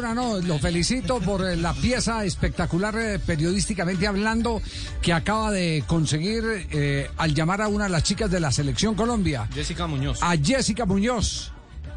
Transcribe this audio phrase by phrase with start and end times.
[0.00, 4.62] no, lo felicito por eh, la pieza espectacular eh, periodísticamente hablando
[5.02, 8.94] que acaba de conseguir eh, al llamar a una de las chicas de la selección
[8.94, 9.48] Colombia.
[9.52, 10.22] Jessica Muñoz.
[10.22, 11.52] A Jessica Muñoz.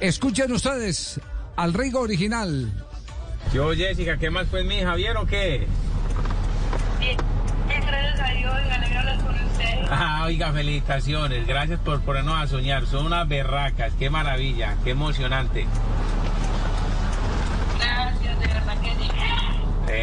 [0.00, 1.20] Escuchen ustedes
[1.56, 2.72] al Rigo original.
[3.52, 4.94] Yo, Jessica, ¿qué más pues, mi hija?
[4.94, 5.66] ¿Vieron qué?
[7.00, 7.16] Bien,
[7.66, 9.86] gracias a Dios, me alegra hablar con usted.
[9.90, 11.46] Ah, oiga, felicitaciones.
[11.46, 12.86] Gracias por ponernos a soñar.
[12.86, 13.92] Son unas berracas.
[13.98, 15.66] Qué maravilla, qué emocionante.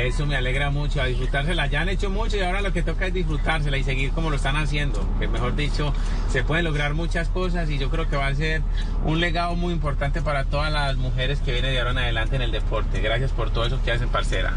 [0.06, 1.66] Eso me alegra mucho, a disfrutársela.
[1.66, 4.36] Ya han hecho mucho y ahora lo que toca es disfrutársela y seguir como lo
[4.36, 5.04] están haciendo.
[5.20, 5.94] Que mejor dicho,
[6.30, 8.62] se pueden lograr muchas cosas y yo creo que va a ser
[9.04, 12.44] un legado muy importante para todas las mujeres que vienen de ahora en adelante en
[12.44, 13.02] el deporte.
[13.02, 14.54] Gracias por todo eso que hacen, parcera.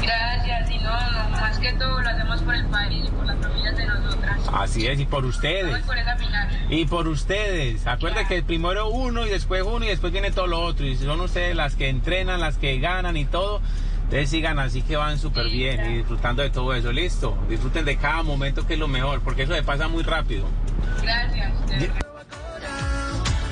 [0.00, 0.92] Gracias, y no,
[1.30, 3.53] más que todo lo hacemos por el país y por nosotras.
[4.64, 5.84] Así es, y por ustedes.
[5.84, 5.96] Por.
[6.70, 7.86] Y por ustedes.
[7.86, 10.86] Acuérdense que primero uno y después uno y después viene todo lo otro.
[10.86, 13.60] Y son ustedes las que entrenan, las que ganan y todo.
[14.04, 16.92] Ustedes sigan así que van súper bien y disfrutando de todo eso.
[16.92, 17.36] Listo.
[17.48, 20.46] Disfruten de cada momento que es lo mejor, porque eso se pasa muy rápido.
[21.02, 21.52] Gracias.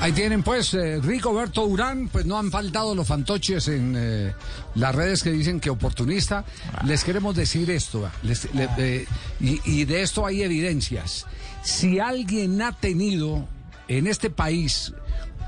[0.03, 4.33] Ahí tienen pues eh, Rigoberto Urán, pues no han faltado los fantoches en eh,
[4.75, 6.43] las redes que dicen que oportunista.
[6.83, 9.07] Les queremos decir esto, va, les- le- eh,
[9.39, 11.25] y, y de esto hay evidencias.
[11.63, 13.47] Si alguien ha tenido
[13.87, 14.93] en este país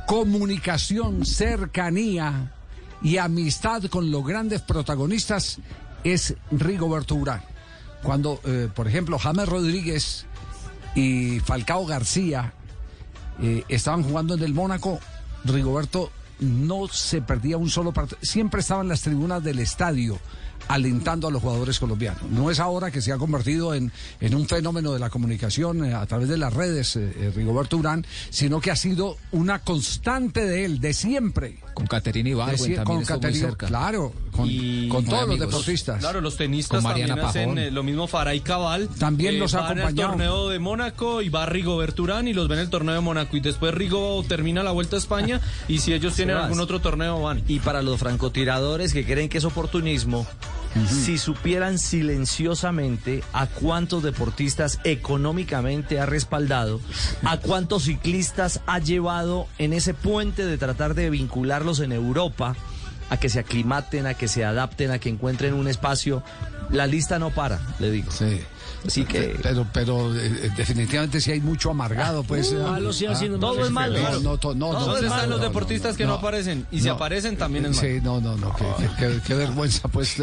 [0.07, 2.53] comunicación, cercanía
[3.01, 5.57] y amistad con los grandes protagonistas,
[6.05, 7.41] es Rigoberto Urán.
[8.03, 10.25] Cuando, eh, por ejemplo, James Rodríguez
[10.95, 12.53] y Falcao García
[13.41, 14.99] eh, estaban jugando en el Mónaco,
[15.43, 20.19] Rigoberto no se perdía un solo partido, siempre estaba en las tribunas del estadio
[20.67, 22.23] alentando a los jugadores colombianos.
[22.31, 25.93] No es ahora que se ha convertido en, en un fenómeno de la comunicación eh,
[25.93, 30.43] a través de las redes, eh, eh, Rigoberto Urán, sino que ha sido una constante
[30.45, 31.59] de él, de siempre.
[31.75, 33.67] Con Caterina Ibargüen también con estuvo muy Caterina- cerca.
[33.67, 35.99] claro, con, Y- con Muy todos los deportistas.
[35.99, 38.89] Claro, los tenistas también hacen eh, lo mismo Faray Cabal.
[38.99, 40.09] También los ha van al acompañado.
[40.11, 43.37] torneo de Mónaco y va Rigo Berturán y los ven en el torneo de Mónaco.
[43.37, 47.21] Y después Rigo termina la Vuelta a España y si ellos tienen algún otro torneo
[47.21, 47.41] van.
[47.47, 50.25] Y para los francotiradores que creen que es oportunismo,
[50.89, 56.81] si supieran silenciosamente a cuántos deportistas económicamente ha respaldado,
[57.23, 62.55] a cuántos ciclistas ha llevado en ese puente de tratar de vincularlos en Europa,
[63.09, 66.23] a que se aclimaten, a que se adapten, a que encuentren un espacio,
[66.69, 68.11] la lista no para, le digo.
[68.11, 68.39] Sí.
[68.85, 72.51] Así que- Pero, pero eh, definitivamente sí hay mucho amargado, pues.
[72.51, 73.97] eh, malo sí, ah, no- todo es malo.
[73.99, 76.67] No, no, to- no, no, ¿Dónde no, están no, los no, deportistas que no, aparecen?
[76.71, 77.87] Y si aparecen también es malo.
[77.87, 78.65] Sí, no, no, no, qué,
[78.99, 80.19] qué- qué vergüenza, pues.